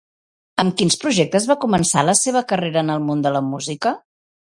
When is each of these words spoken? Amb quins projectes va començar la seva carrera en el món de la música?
Amb 0.61 0.73
quins 0.77 0.95
projectes 1.03 1.45
va 1.51 1.57
començar 1.65 2.05
la 2.07 2.15
seva 2.21 2.43
carrera 2.53 2.83
en 2.87 2.89
el 2.95 3.05
món 3.11 3.21
de 3.27 3.33
la 3.37 3.43
música? 3.51 3.93